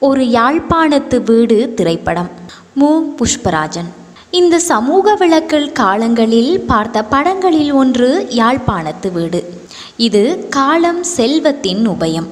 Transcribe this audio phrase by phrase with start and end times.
[0.00, 2.30] ஒரு யாழ்ப்பாணத்து வீடு திரைப்படம்.
[2.74, 3.02] மு.
[3.16, 3.90] புஷ்பராஜன்.
[4.30, 9.60] இந்த சமூக விளக்கல் காலங்களில் பார்த்த படங்களில் ஒன்று யாழ்ப்பாணத்து வீடு.
[9.96, 12.26] இது காலம் செல்வத்தின் உபயம்.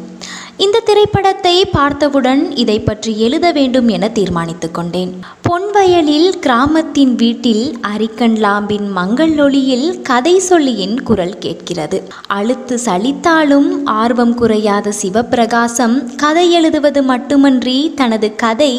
[0.65, 5.13] இந்த திரைப்படத்தை பார்த்தவுடன் இதை பற்றி எழுத வேண்டும் என தீர்மானித்து கொண்டேன்.
[5.49, 12.01] பொன்வயலில் கிராமத்தின் வீட்டில் அரிக்கன் லாம்பின் மங்கள் ஒளியில் கதை சொல்லியின் குரல் கேட்கிறது.
[12.27, 18.73] அழுத்து சலித்தாலும் ஆர்வம் குறையாத சிவப்பிரகாசம் கதை எழுதுவது மட்டுமன்றி தனது கதை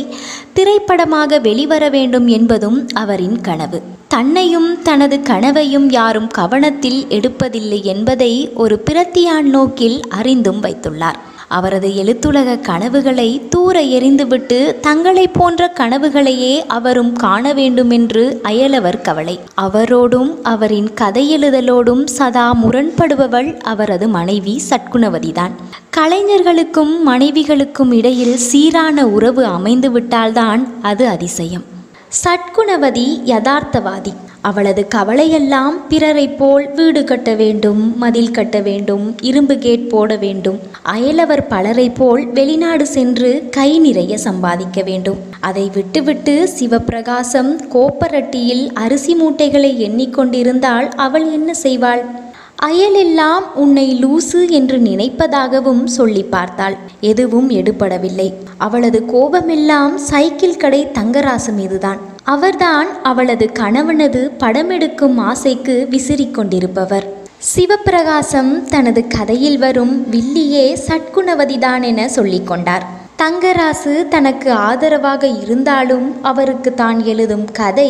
[0.53, 3.81] திரைப்படமாக வெளிவர வேண்டும் என்பதும் அவரின் கனவு.
[4.07, 11.19] தன்னையும் தனது கனவையும் யாரும் கவனத்தில் எடுப்பதில்லை என்பதை ஒரு பிரத்தியான் நோக்கில் அறிந்தும் வைத்துள்ளார்.
[11.49, 19.39] அவரது எழுத்துலக கனவுகளை தூர எறிந்துவிட்டு தங்களை போன்ற கனவுகளையே அவரும் காண வேண்டுமென்று அயலவர் கவலை.
[19.61, 25.51] அவரோடும் அவரின் கதையெழுதலோடும் சதா முரண்படுபவள் அவரது மனைவி சட்குணவதிதான்.
[25.89, 31.63] கலைஞர்களுக்கும் மனைவிகளுக்கும் இடையில் சீரான உறவு அமைந்துவிட்டால்தான் அது அதிசயம்.
[32.23, 34.13] சட்குணவதி யதார்த்தவாதி.
[34.41, 40.59] அவளது கவலையெல்லாம் பிறரைப் போல் வீடு கட்ட வேண்டும் மதில் கட்ட வேண்டும் இரும்பு கேட் போட வேண்டும்.
[40.85, 45.17] அயலவர் பலரைப் போல் வெளிநாடு சென்று கை நிறைய சம்பாதிக்க வேண்டும்.
[45.39, 52.03] அதை விட்டுவிட்டு சிவப்பிரகாசம் கோப்பரட்டியில் அரிசி மூட்டைகளை எண்ணிக்கொண்டிருந்தால் அவள் என்ன செய்வாள்?
[52.65, 56.77] அயலெல்லாம் உன்னை லூசு என்று நினைப்பதாகவும் சொல்லி பார்த்தாள்.
[56.99, 58.33] எதுவும் எடுபடவில்லை.
[58.57, 61.97] அவளது கோபமெல்லாம் சைக்கிள் கடை தங்கராசு மீதுதான்.
[62.23, 67.17] அவர்தான் அவளது கணவனது படமெடுக்கும் ஆசைக்கு விசிறிக் கொண்டிருப்பவர்.
[67.55, 72.98] சிவப்பிரகாசம் தனது கதையில் வரும் வில்லியே சட்குணவதிதான் என சொல்லிக்கொண்டார் கொண்டார்.
[73.21, 77.87] தங்கராசு தனக்கு ஆதரவாக இருந்தாலும் அவருக்கு தான் எழுதும் கதை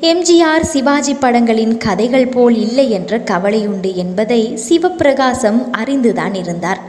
[0.00, 6.80] எம்ஜிஆர் சிவாஜி படங்களின் கதைகள் போல் இல்லை என்ற கவலையுண்டு என்பதை சிவப்பிரகாசம் அறிந்துதான் இருந்தார்.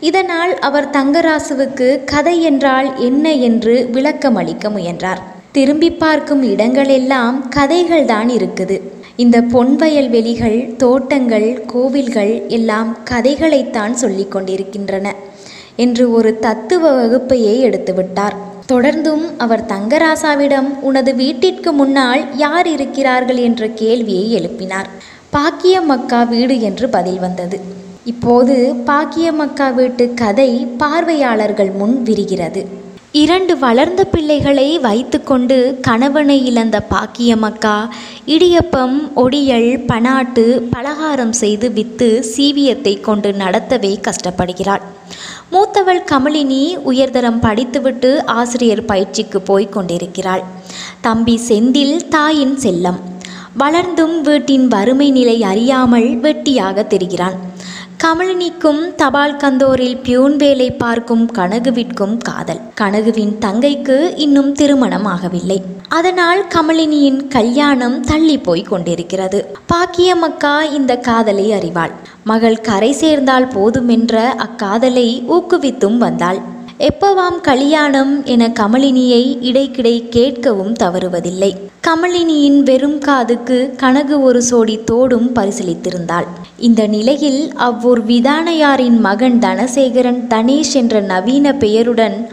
[0.00, 5.22] இதனால் அவர் தங்கராசுவுக்கு கதை என்றால் என்ன என்று விளக்கம் அளிக்க முயன்றார்.
[5.52, 8.78] திரும்பி பார்க்கும் இடங்களெல்லாம் கதைகள் தான் இருக்குது.
[9.16, 15.08] இந்த பொன்வயல் வெளிகள் தோட்டங்கள் கோவில்கள் எல்லாம் கதைகளைத்தான் சொல்லிக் கொண்டிருக்கின்றன.
[15.80, 18.36] என்று ஒரு தத்துவ வகுப்பையே எடுத்துவிட்டார்.
[18.72, 23.40] தொடர்ந்தும் அவர் தங்கராசாவிடம் உனது வீட்டிற்கு முன்னால் யார் இருக்கிறார்கள்?
[23.48, 24.88] என்ற கேள்வியை எழுப்பினார்.
[25.36, 27.58] பாக்கியமக்கா வீடு என்று பதில் வந்தது.
[28.04, 28.54] இப்போது
[28.86, 32.62] பாக்கியமக்கா வீட்டு கதை பார்வையாளர்கள் முன் விரிகிறது.
[33.12, 37.88] இரண்டு வளர்ந்த பிள்ளைகளை வைத்துக்கொண்டு கணவனை இழந்த பாக்கியமக்கா
[38.26, 44.80] இடியப்பம் ஒடியல் பனாட்டு பலகாரம் செய்து வித்து சீவியத்தை கொண்டு நடத்தவே கஷ்டப்படுகிறாள்.
[45.52, 50.44] மூத்தவள் கமலினி உயர்தரம் படித்துவிட்டு ஆசிரியர் பயிற்சிக்கு போய்க் கொண்டிருக்கிறாள்.
[51.00, 53.00] தம்பி செந்தில் தாயின் செல்லம்.
[53.58, 57.38] வளர்ந்தும் வீட்டின் வறுமை நிலை அறியாமல் வெட்டியாக தெரிகிறான்.
[58.04, 62.60] கமலினிக்கும் தபால் கந்தோரில் பியூன் வேலை பார்க்கும் கனகுவிற்கும் காதல்.
[62.80, 65.58] கனகுவின் தங்கைக்கு இன்னும் திருமணம் ஆகவில்லை.
[65.88, 69.56] அதனால் கமலினியின் கல்யாணம் தள்ளி போய் கொண்டிருக்கிறது.
[69.72, 71.90] பாக்கியமக்கா இந்த காதலை அறிவாள்.
[72.24, 76.40] மகள் கரை சேர்ந்தால் போதுமென்ற அக்காதலை ஊக்குவித்தும் வந்தாள்.
[76.88, 81.50] எப்பவாம் கல்யாணம் என கமலினியை இடைக்கிடை கேட்கவும் தவறுவதில்லை.
[81.86, 90.72] கமலினியின் வெறும் காதுக்கு கனகு ஒரு சோடி தோடும் பரிசீலித்திருந்தாள் இந்த நிலையில் அவ்வூர் விதானையாரின் மகன் தனசேகரன் தனேஷ்
[90.72, 92.30] என்ற நவீன பெயருடன்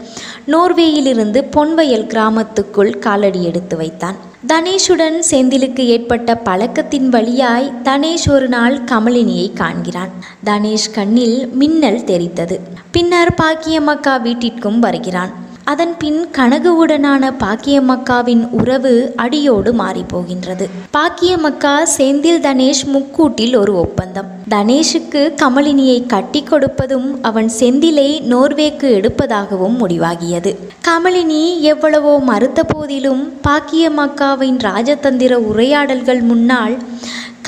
[0.52, 4.16] நோர்வேயிலிருந்து பொன்வயல் கிராமத்துக்குள் காலடி எடுத்து வைத்தான்.
[4.46, 10.12] தனேஷுடன் செந்திலுக்கு ஏற்பட்ட பழக்கத்தின் வழியாய் தனேஷ் ஒரு நாள் கமலினியை காண்கிறான்.
[10.44, 12.58] தனேஷ் கண்ணில் மின்னல் தெரித்தது
[12.90, 15.32] பின்னர் பாக்கியம்மக்கா வீட்டிற்கும் வருகிறான்.
[15.70, 20.66] அதன் பின் கனகுவுடனான பாக்கியமக்காவின் உறவு அடியோடு மாறிப்போகின்றது.
[20.92, 24.28] பாக்கியமக்கா செந்தில் தனேஷ் முக்கூட்டில் ஒரு ஒப்பந்தம்.
[24.50, 30.56] தனேஷுக்கு கமலினியை கட்டி கொடுப்பதும் அவன் செந்திலை நோர்வேக்கு எடுப்பதாகவும் முடிவாகியது.
[30.88, 36.76] கமலினி எவ்வளவோ மறுத்த போதிலும் பாக்கியமக்காவின் ராஜதந்திர உரையாடல்கள் முன்னால்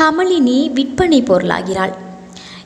[0.01, 1.97] கமலினி விற்பனை பொருளாகிறாள்.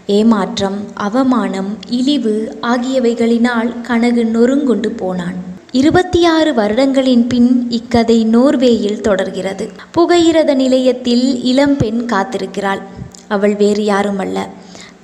[0.07, 5.35] ஏமாற்றம் அவமானம் இழிவு ஆகியவைகளினால் கனகு நொறுங்குண்டு போனான்.
[5.71, 9.71] இருபத்தி ஆறு வருடங்களின் பின் இக்கதை நோர்வேயில் தொடர்கிறது.
[9.95, 12.83] புகையிரத நிலையத்தில் இளம்பெண் காத்திருக்கிறாள்.
[13.29, 14.39] அவள் வேறு யாருமல்ல.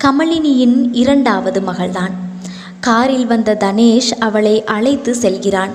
[0.05, 2.11] கமலினியின் இரண்டாவது மகள்தான்.
[2.81, 5.71] காரில் வந்த தனேஷ் அவளை அழைத்து செல்கிறான்.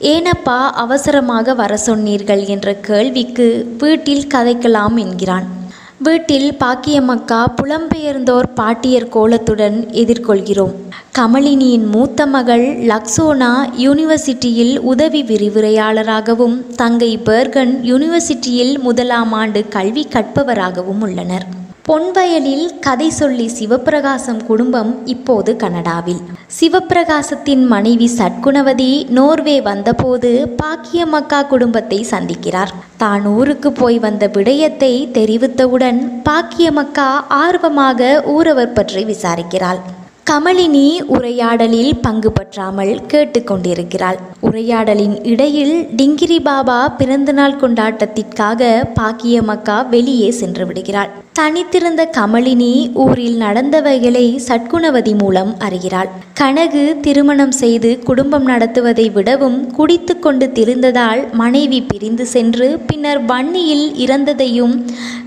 [0.00, 5.58] ஏனப்பா அவசரமாக வர சொன்னீர்கள் என்ற கேள்விக்கு வீட்டில் கதைக்கலாம் என்கிறான்.
[6.06, 10.72] வீட்டில் பாக்கியம்மக்கா புலம்பெயர்ந்தோர் பாட்டியர் கோலத்துடன் எதிர்கொள்கிறோம்.
[11.18, 13.50] கமலினியின் மூத்த மகள் லக்ஸோனா
[13.84, 21.46] யூனிவர்சிட்டியில் உதவி விரிவுரையாளராகவும் தங்கை பெர்கன் யூனிவர்சிட்டியில் முதலாம் ஆண்டு கல்வி கற்பவராகவும் உள்ளனர்.
[21.90, 26.20] பொன்வயலில் கதை சொல்லி சிவப்பிரகாசம் குடும்பம் இப்போது கனடாவில்.
[26.60, 32.72] சிவப்பிரகாசத்தின் மனைவி சட்குணவதி நோர்வே வந்தபோது பாக்கியமக்கா குடும்பத்தை சந்திக்கிறார்.
[32.96, 39.80] தான் ஊருக்கு போய் வந்த விடயத்தை தெரிவித்தவுடன் பாக்கியமக்கா ஆர்வமாக ஊரவர் பற்றி விசாரிக்கிறாள்.
[40.30, 44.20] கமலினி உரையாடலில் பங்கு பற்றாமல் கேட்டுக்கொண்டிருக்கிறாள்.
[44.40, 48.70] உரையாடலின் இடையில் டிங்கிரி பாபா பிறந்தநாள் கொண்டாட்டத்திற்காக
[49.00, 51.10] பாக்கியமக்கா வெளியே சென்று விடுகிறாள்.
[51.32, 56.08] தனித்திருந்த கமலினி ஊரில் நடந்தவைகளை சட்குணவதி மூலம் அறிகிறாள்.
[56.34, 64.74] கனகு திருமணம் செய்து குடும்பம் நடத்துவதை விடவும் குடித்து கொண்டு திரிந்ததால் மனைவி பிரிந்து சென்று பின்னர் வன்னியில் இறந்ததையும்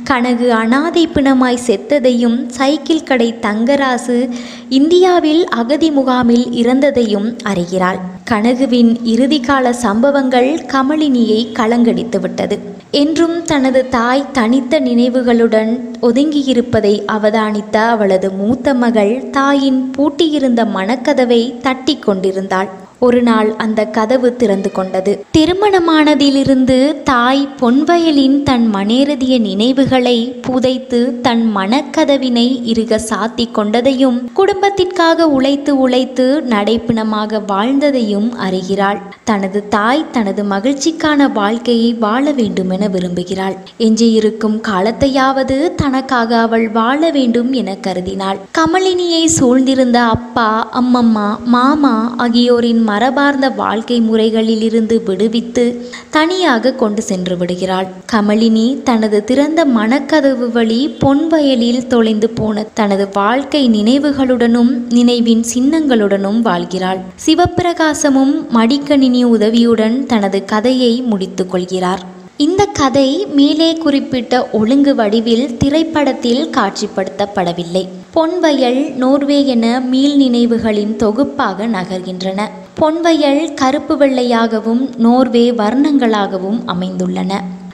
[0.04, 4.30] கனகு அனாதை பிணமாய் செத்ததையும் சைக்கிள் கடை தங்கராசு
[4.69, 8.12] இந்தியாவில் அகதி முகாமில் இறந்ததையும் அறிகிறாள்.
[8.31, 12.56] கனகுவின் இறுதிக்கால சம்பவங்கள் கமலினியை கலங்கடித்து விட்டது
[12.92, 15.72] என்றும் தனது தாய் தனித்த நினைவுகளுடன்
[16.02, 22.72] ஒதுங்கியிருப்பதை அவதானித்த அவளது மூத்த மகள் தாயின் பூட்டியிருந்த மனக்கதவை தட்டி கொண்டிருந்தாள்
[23.06, 25.12] ஒரு நாள் அந்த கதவு திறந்து கொண்டது.
[25.38, 36.26] திருமணமானதிலிருந்து தாய் பொன்வயலின் தன் மனேரதிய நினைவுகளை புதைத்து தன் மனக்கதவினை இறுக சாத்தி கொண்டதையும் குடும்பத்திற்காக உழைத்து உழைத்து
[36.50, 39.00] நடைப்பிணமாக வாழ்ந்ததையும் அறிகிறாள்.
[39.24, 43.58] தனது தாய் தனது மகிழ்ச்சிக்கான வாழ்க்கையை வாழ வேண்டுமென விரும்புகிறாள்.
[43.78, 48.40] எஞ்சியிருக்கும் காலத்தையாவது தனக்காக அவள் வாழ வேண்டும் என கருதினாள்.
[48.58, 50.50] கமலினியை சூழ்ந்திருந்த அப்பா
[50.82, 55.63] அம்மம்மா மாமா ஆகியோரின் மரபார்ந்த வாழ்க்கை முறைகளிலிருந்து விடுவித்து
[56.10, 57.88] தனியாக கொண்டு சென்று விடுகிறாள்.
[58.12, 67.00] கமலினி தனது திறந்த மனக்கதவு வழி பொன்வயலில் தொலைந்து போன தனது வாழ்க்கை நினைவுகளுடனும் நினைவின் சின்னங்களுடனும் வாழ்கிறாள்.
[67.25, 72.04] சிவப்பிரகாசமும் மடிக்கணினி உதவியுடன் தனது கதையை முடித்து கொள்கிறார்.
[72.38, 77.84] இந்த கதை மேலே குறிப்பிட்ட ஒழுங்கு வடிவில் திரைப்படத்தில் காட்சிப்படுத்தப்படவில்லை.
[78.16, 82.50] பொன்வயல் நோர்வே என மீள் நினைவுகளின் தொகுப்பாக நகர்கின்றன.
[82.83, 87.31] பொன்வயல் கருப்பு வெள்ளையாகவும் நோர்வே வர்ணங்களாகவும் அமைந்துள்ளன.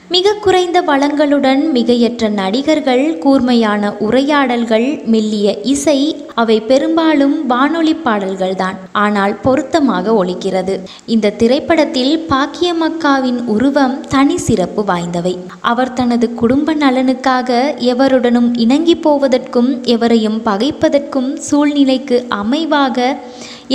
[0.08, 8.76] மிக குறைந்த வளங்களுடன் மிகையற்ற நடிகர்கள் கூர்மையான உரையாடல்கள் மெல்லிய இசை அவை பெரும்பாலும் வானொலி பாடல்கள்தான்.
[9.04, 10.74] ஆனால் பொருத்தமாக ஒலிக்கிறது.
[11.06, 15.34] இந்த திரைப்படத்தில் பாக்கியமக்காவின் உருவம் தனி சிறப்பு வாய்ந்தவை.
[15.72, 17.50] அவர் தனது குடும்ப நலனுக்காக
[17.92, 23.16] எவருடனும் இணங்கி போவதற்கும் எவரையும் பகைப்பதற்கும் சூழ்நிலைக்கு அமைவாக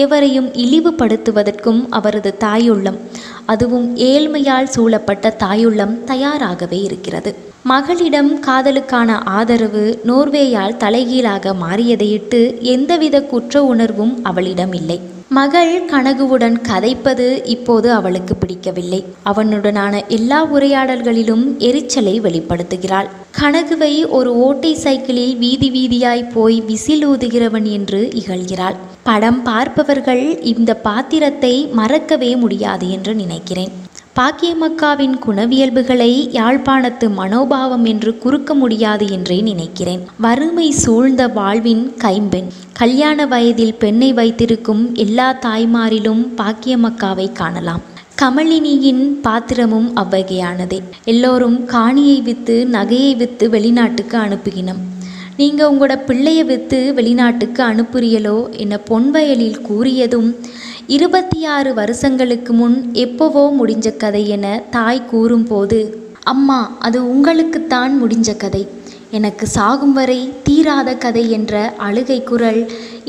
[0.04, 3.00] எவரையும் இழிவுபடுத்துவதற்கும் அவரது தாயுள்ளம்
[3.46, 7.32] அதுவும் ஏழ்மையால் சூழப்பட்ட தாயுள்ளம் தயாராகவே இருக்கிறது.
[7.66, 14.98] மகளிடம் காதலுக்கான ஆதரவு நோர்வேயால் தலைகீழாக மாறியதையிட்டு எந்தவித குற்ற உணர்வும் அவளிடம் இல்லை
[15.30, 19.04] மகள் கனகுவுடன் கதைப்பது இப்போது அவளுக்கு பிடிக்கவில்லை.
[19.24, 23.10] அவனுடனான எல்லா உரையாடல்களிலும் எரிச்சலை வெளிப்படுத்துகிறாள்.
[23.42, 28.76] கனகுவை ஒரு ஓட்டை சைக்கிளில் வீதி வீதியாய் போய் விசில் ஊதுகிறவன் என்று இகழ்கிறாள்.
[29.04, 33.74] படம் பார்ப்பவர்கள் இந்த பாத்திரத்தை மறக்கவே முடியாது என்று நினைக்கிறேன்.
[34.20, 40.08] பாக்கியமக்காவின் குணவியல்புகளை யாழ்ப்பாணத்து மனோபாவம் என்று குறுக்க முடியாது என்றே நினைக்கிறேன்.
[40.18, 42.48] வறுமை சூழ்ந்த வாழ்வின் கைம்பெண்.
[42.74, 47.82] கல்யாண வயதில் பெண்ணை வைத்திருக்கும் எல்லா தாய்மாரிலும் பாக்கியமக்காவை காணலாம்.
[48.22, 50.80] கமலினியின் பாத்திரமும் அவ்வகையானதே.
[51.06, 54.95] எல்லோரும் காணியை விற்று நகையை விற்று வெளிநாட்டுக்கு அனுப்புகினோம்.
[55.38, 60.30] நீங்கள் உங்களோட பிள்ளைய விற்று வெளிநாட்டுக்கு அனுப்புறியலோ என பொன்வயலில் கூறியதும்
[60.88, 65.80] இருபத்தி ஆறு வருஷங்களுக்கு முன் எப்போவோ முடிஞ்ச கதை என தாய் கூறும்போது
[66.24, 68.68] அம்மா அது உங்களுக்குத்தான் முடிஞ்ச கதை.
[69.18, 71.54] எனக்கு சாகும் வரை தீராத கதை என்ற
[71.88, 72.60] அழுகை குரல்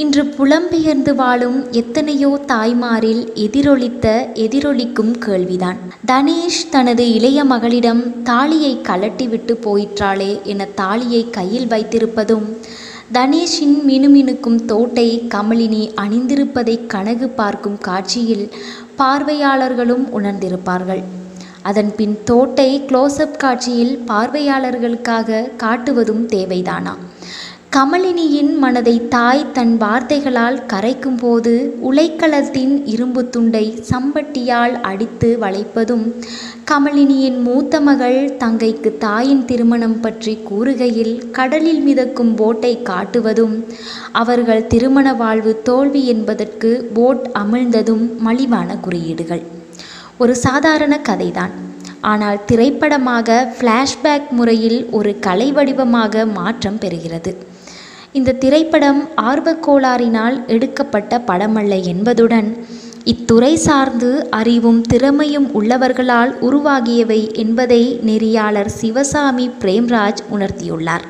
[0.03, 4.07] இன்று புலம்பெயர்ந்து வாழும் எத்தனையோ தாய்மாரில் எதிரொலித்த
[4.45, 5.79] எதிரொலிக்கும் கேள்விதான்.
[6.13, 12.47] தனேஷ் தனது இளைய மகளிடம் தாலியை கலட்டிவிட்டு போயிற்றாளே என தாலியை கையில் வைத்திருப்பதும்
[13.13, 18.49] தனேஷின் மினுமினுக்கும் தோட்டை கமலினி அணிந்திருப்பதை கனகு பார்க்கும் காட்சியில்
[18.99, 21.05] பார்வையாளர்களும் உணர்ந்திருப்பார்கள்.
[21.69, 26.95] அதன் பின் தோட்டை க்ளோஸ்அப் காட்சியில் பார்வையாளர்களுக்காக காட்டுவதும் தேவைதானா?
[27.77, 31.53] கமலினியின் மனதை தாய் தன் வார்த்தைகளால் கரைக்கும் போது
[31.91, 36.05] உலைக்களத்தின் இரும்பு துண்டை சம்பட்டியால் அடித்து வளைப்பதும்
[36.71, 43.57] கமலினியின் மூத்த மகள் தங்கைக்கு தாயின் திருமணம் பற்றி கூறுகையில் கடலில் மிதக்கும் போட்டை காட்டுவதும்
[44.13, 49.45] அவர்கள் திருமண வாழ்வு தோல்வி என்பதற்கு போட் அமிழ்ந்ததும் மலிவான குறியீடுகள்.
[50.19, 51.55] ஒரு சாதாரண கதைதான்.
[52.01, 57.33] ஆனால் திரைப்படமாக ஃப்ளாஷ்பேக் முறையில் ஒரு கலை வடிவமாக மாற்றம் பெறுகிறது.
[58.19, 62.49] இந்த திரைப்படம் ஆர்வக்கோளாறினால் எடுக்கப்பட்ட படமல்ல என்பதுடன்
[63.13, 71.07] இத்துறை சார்ந்து அறிவும் திறமையும் உள்ளவர்களால் உருவாகியவை என்பதை நெறியாளர் சிவசாமி பிரேம்ராஜ் உணர்த்தியுள்ளார்.